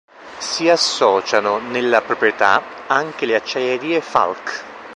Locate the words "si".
0.39-0.67